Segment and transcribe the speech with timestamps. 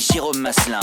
[0.00, 0.80] Jérôme Maslin.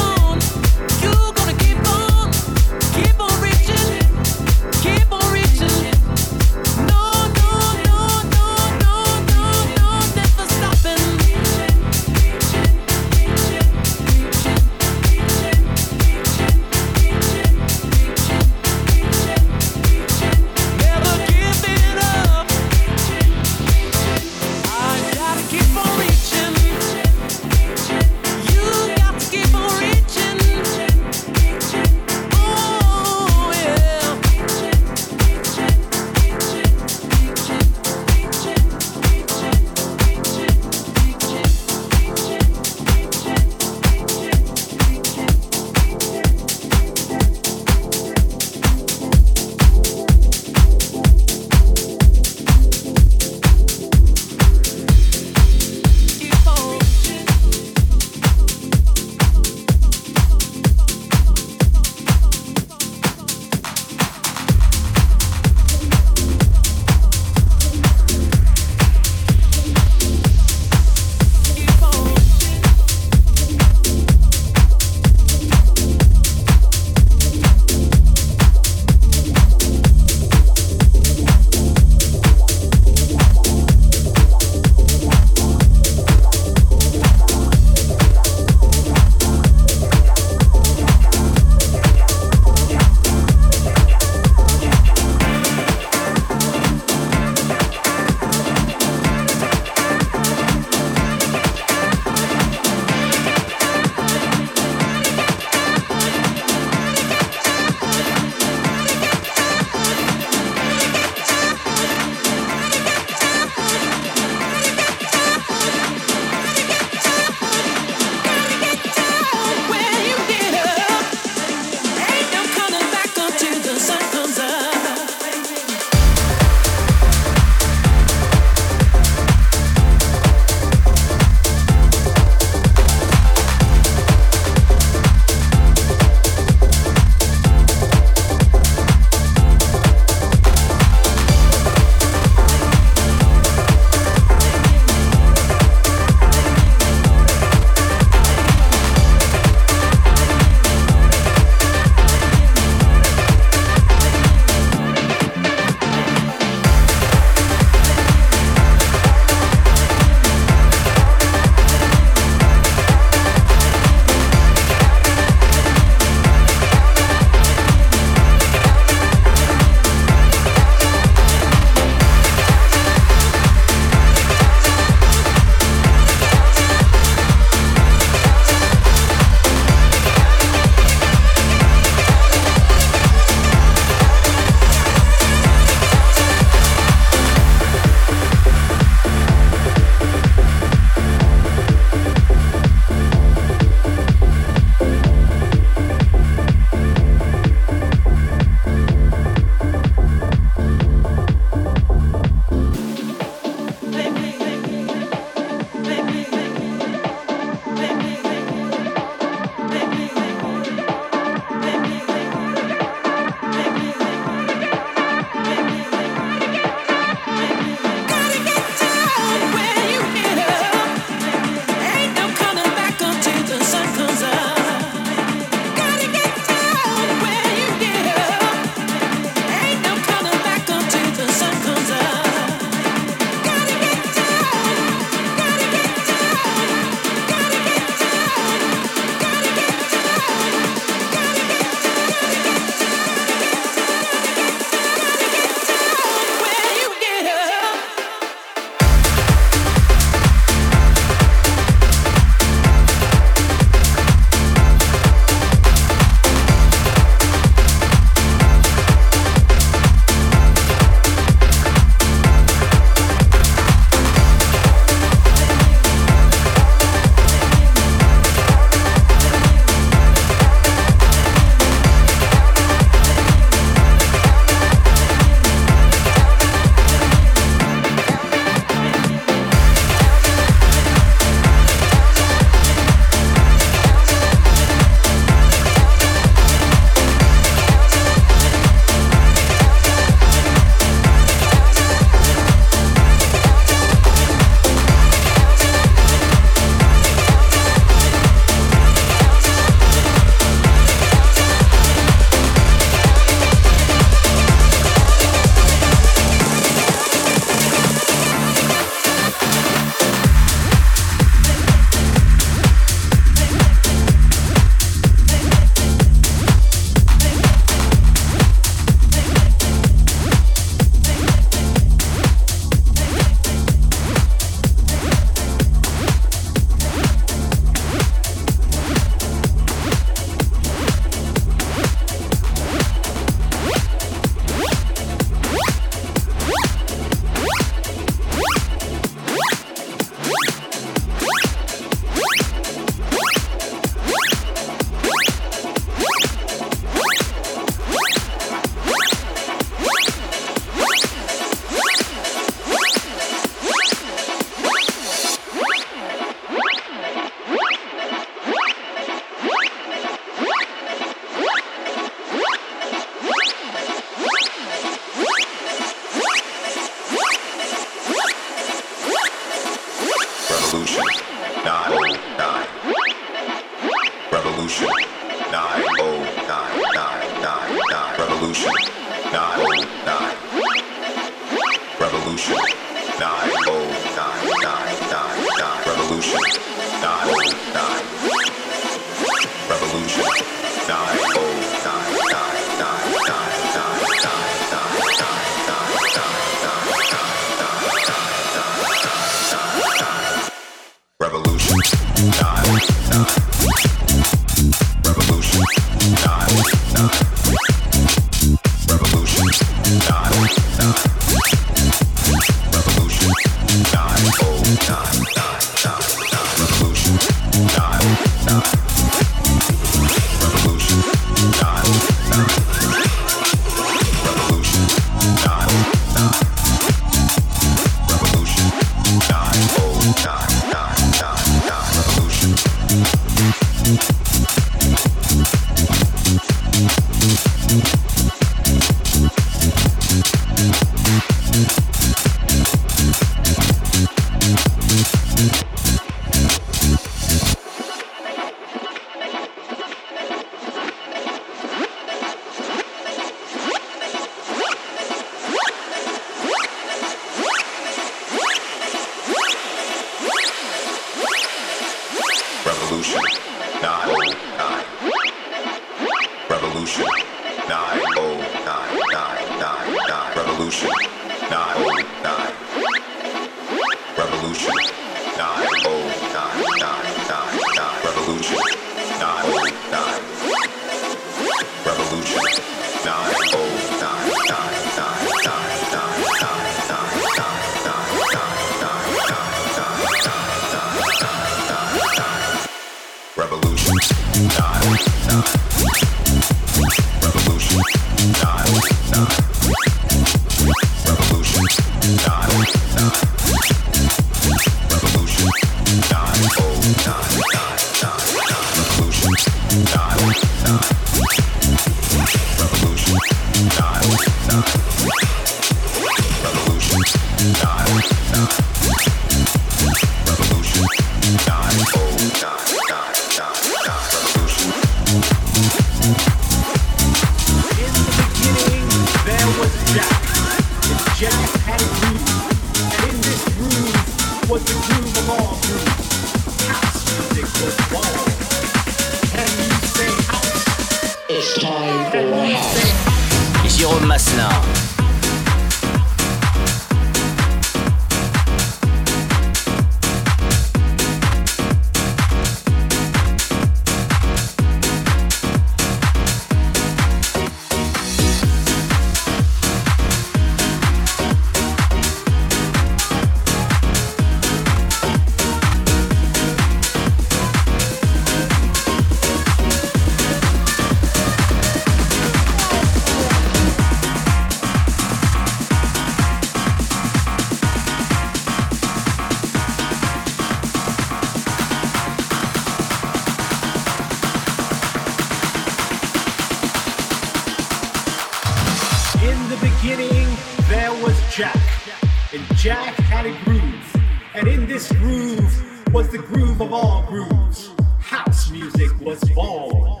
[597.14, 600.00] grooves, house music was born.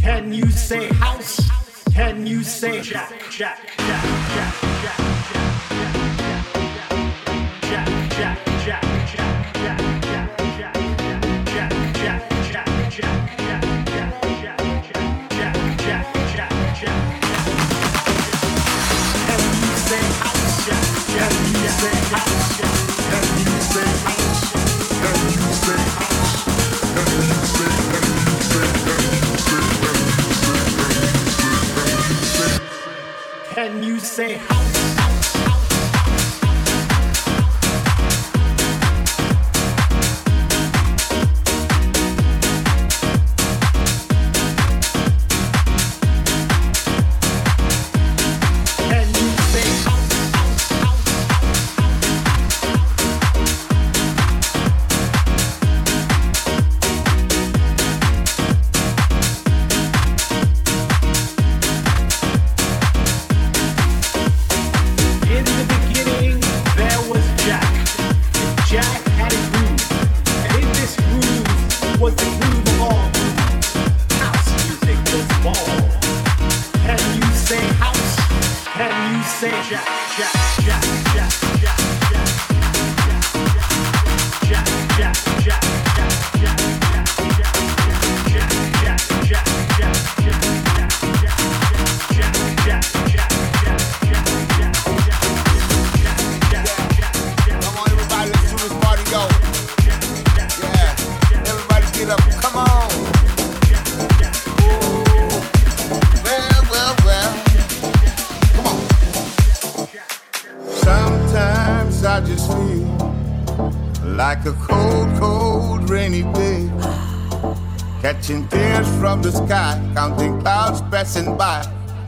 [0.00, 1.38] Can you say house?
[1.94, 3.12] Can you say jack?
[3.30, 4.98] Jack, jack, jack, jack,
[5.30, 5.52] jack,
[7.54, 9.32] jack, jack, jack, jack.
[21.14, 22.41] Can you say house?
[33.62, 34.40] and you say,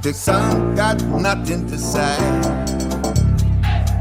[0.05, 2.19] The sun got nothing to say.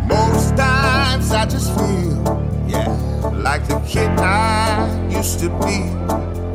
[0.06, 2.22] Most times I just feel,
[2.68, 2.90] yeah,
[3.32, 5.88] like the kid I used to be.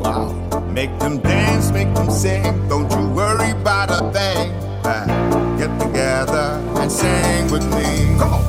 [0.03, 0.35] Wow.
[0.71, 2.43] Make them dance, make them sing.
[2.69, 4.51] Don't you worry about a thing.
[4.85, 8.19] Uh, Get together and sing with me.
[8.19, 8.43] Come on.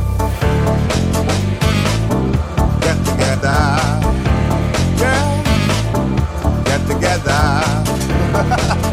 [2.83, 3.57] Get together.
[5.01, 5.25] Yeah.
[6.67, 8.81] Get together.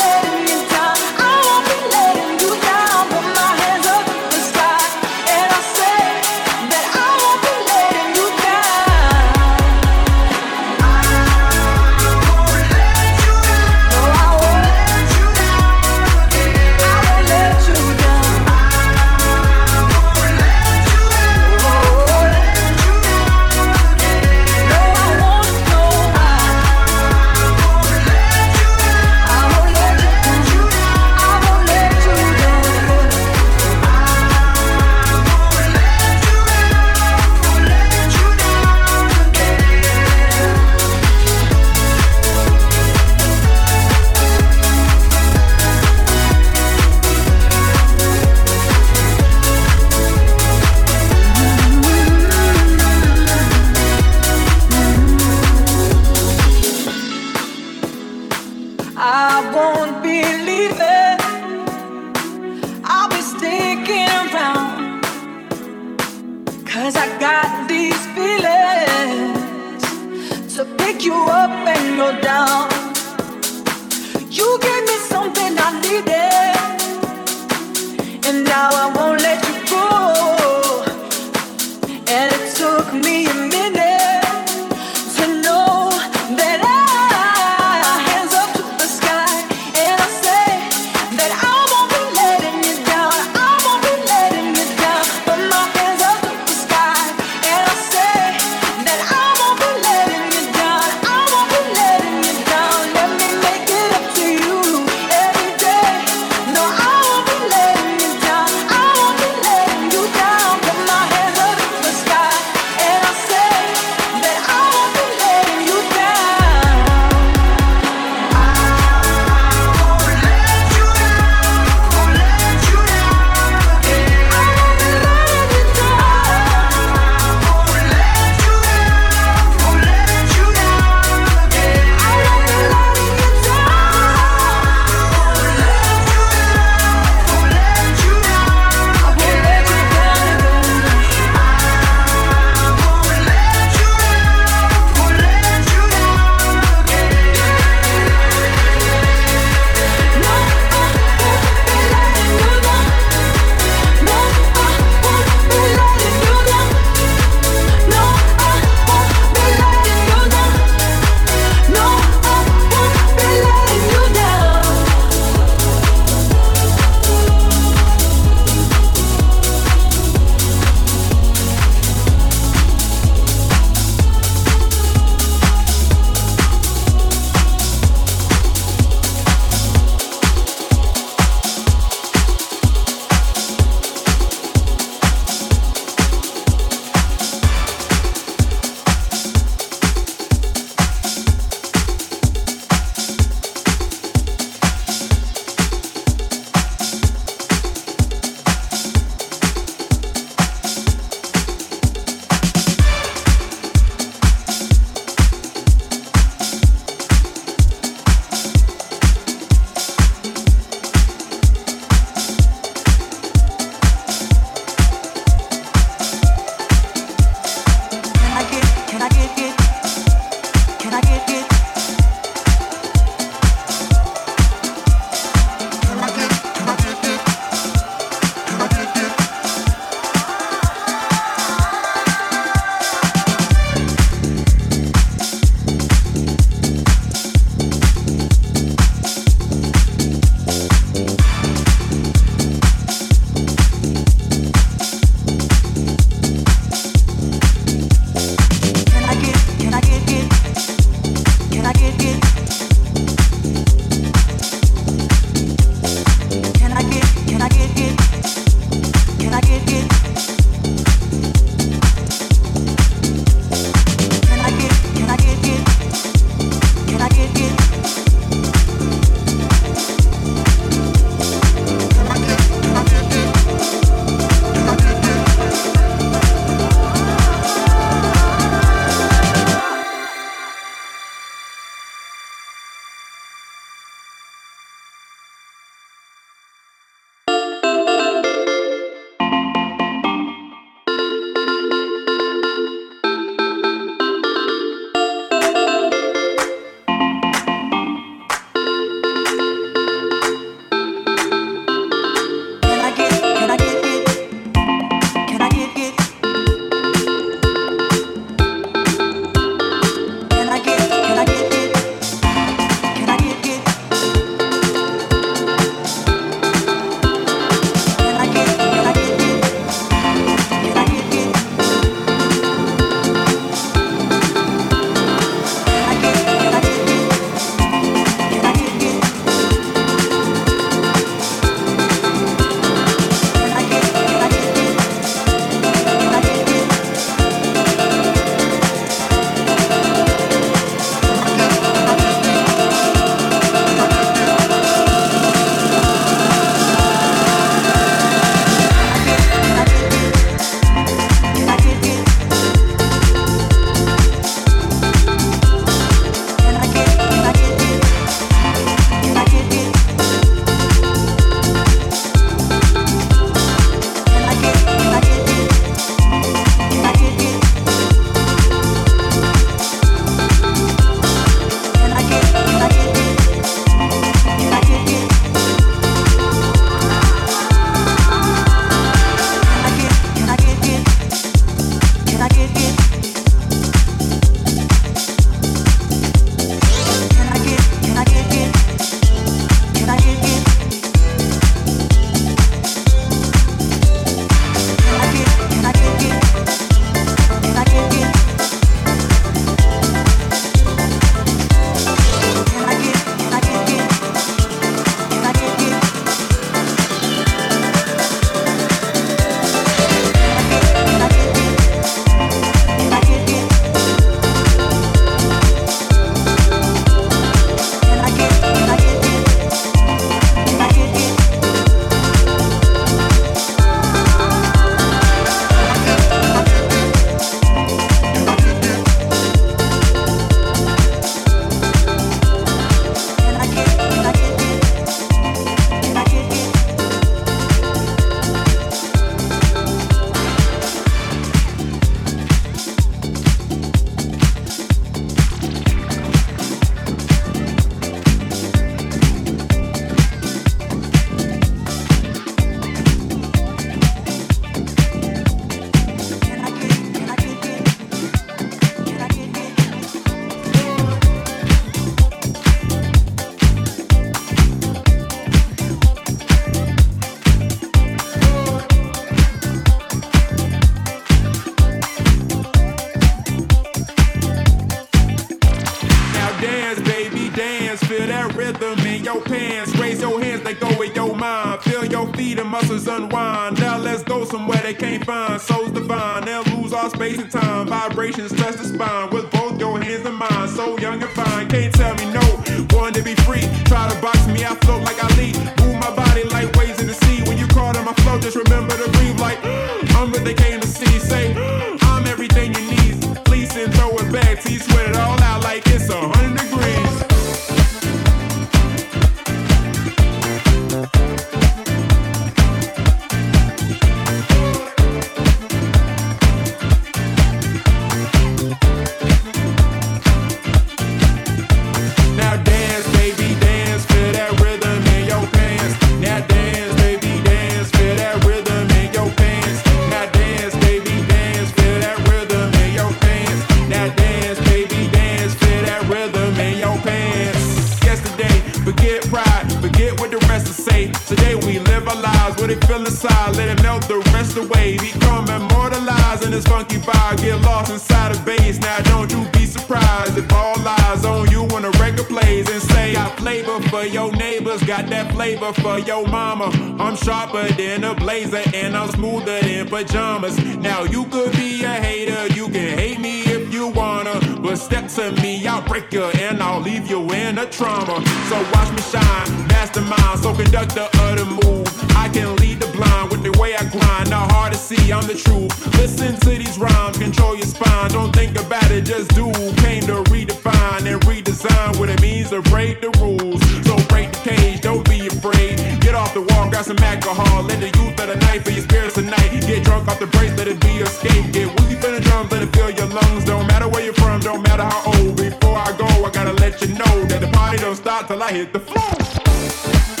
[591.03, 591.47] escape it.
[591.61, 593.25] We be finna drums, let it fill your lungs.
[593.25, 595.15] Don't matter where you're from, don't matter how old.
[595.17, 598.31] Before I go, I gotta let you know that the party don't stop till I
[598.31, 600.00] hit the floor.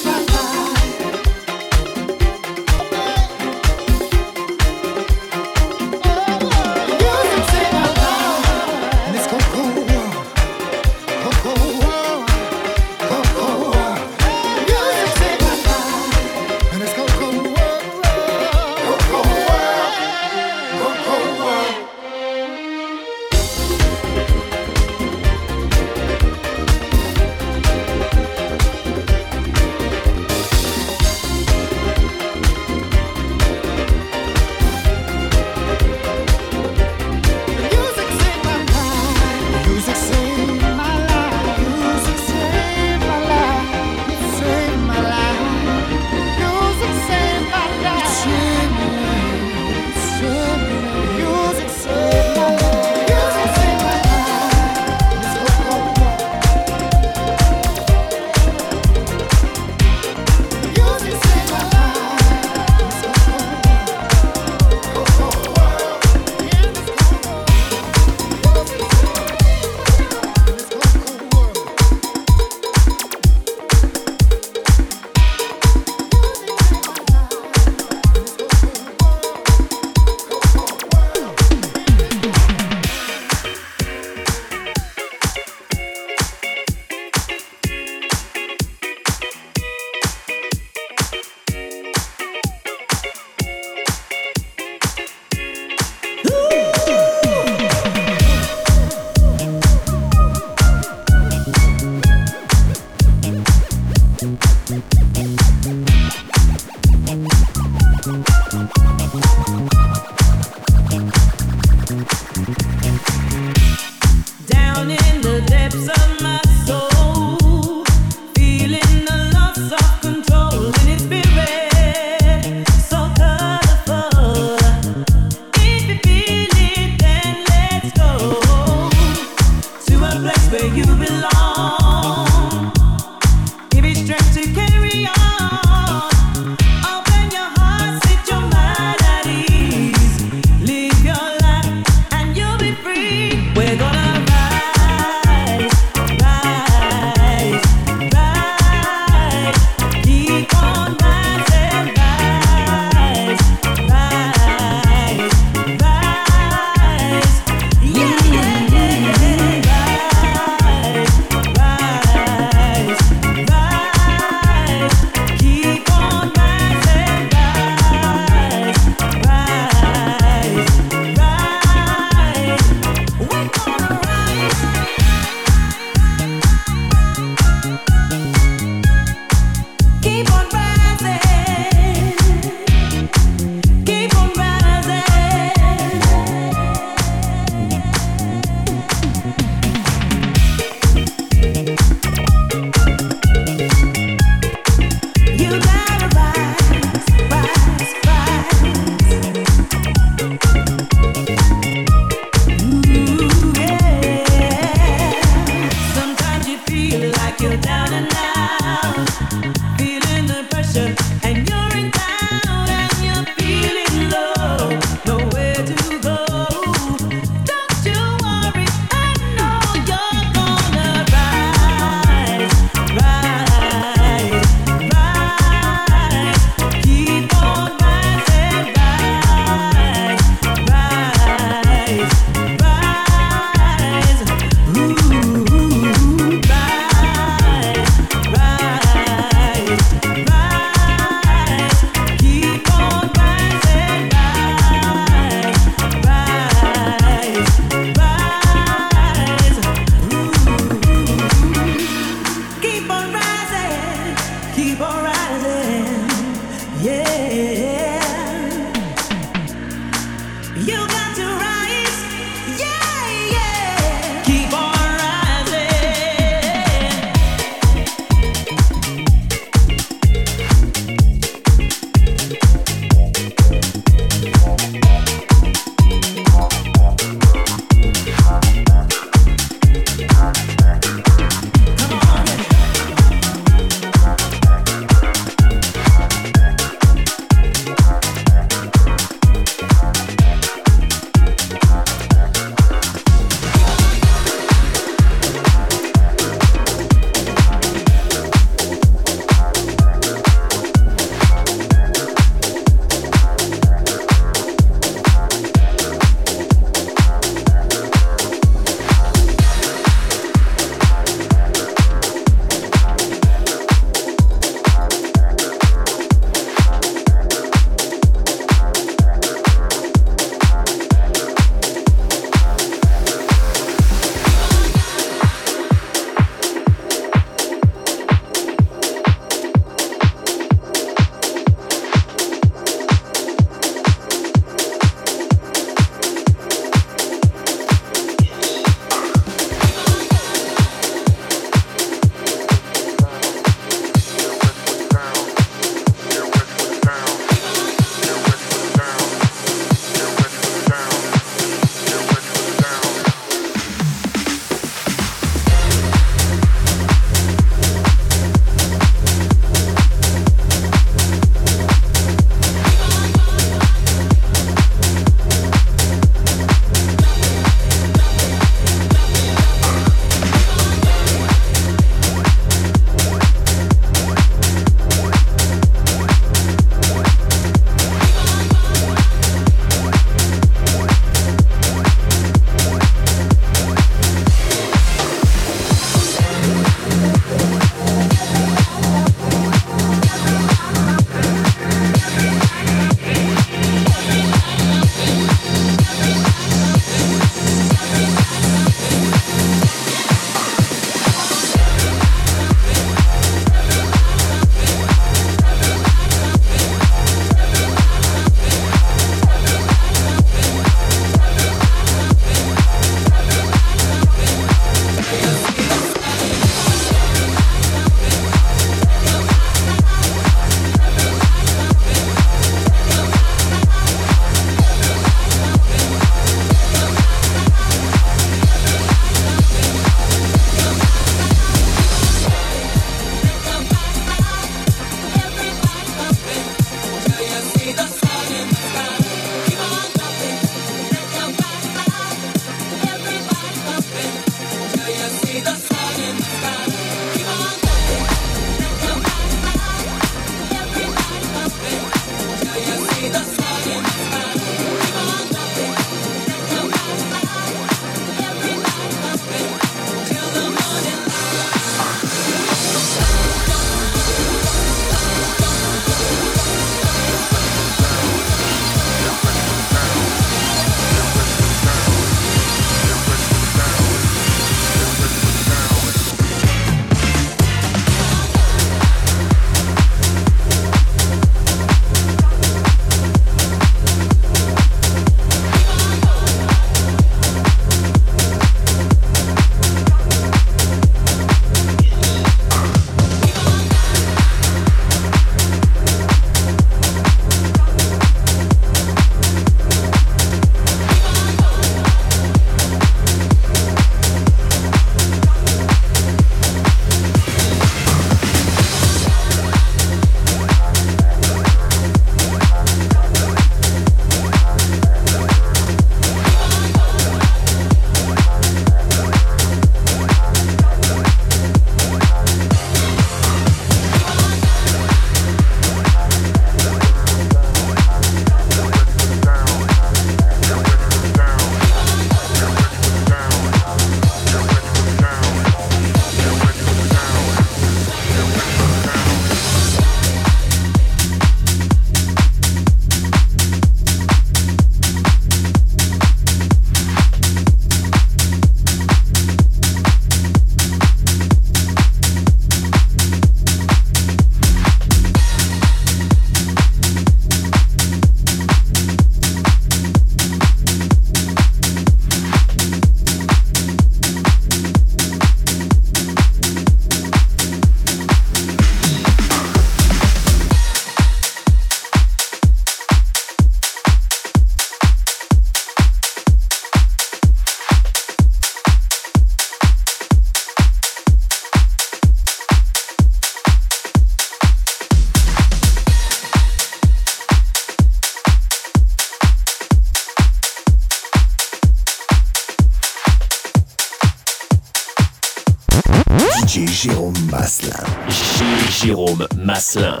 [599.73, 600.00] DJ